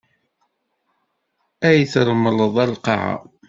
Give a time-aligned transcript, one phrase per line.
[1.67, 3.15] Ay tṛemleḍ a lqaɛa!